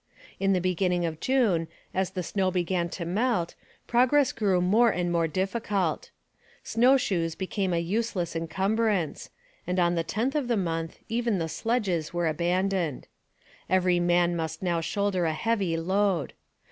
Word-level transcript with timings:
In 0.39 0.53
the 0.53 0.59
beginning 0.59 1.05
of 1.05 1.19
June, 1.19 1.67
as 1.93 2.09
the 2.09 2.23
snow 2.23 2.49
began 2.49 2.89
to 2.89 3.05
melt, 3.05 3.53
progress 3.85 4.31
grew 4.31 4.59
more 4.59 4.89
and 4.89 5.11
more 5.11 5.27
difficult. 5.27 6.09
Snowshoes 6.63 7.35
became 7.35 7.71
a 7.71 7.77
useless 7.77 8.35
encumbrance, 8.35 9.29
and 9.67 9.77
on 9.79 9.93
the 9.93 10.03
10th 10.03 10.33
of 10.33 10.47
the 10.47 10.57
month 10.57 10.97
even 11.07 11.37
the 11.37 11.47
sledges 11.47 12.15
were 12.15 12.25
abandoned. 12.27 13.07
Every 13.69 13.99
man 13.99 14.35
must 14.35 14.63
now 14.63 14.81
shoulder 14.81 15.25
a 15.25 15.33
heavy 15.33 15.77
load. 15.77 16.33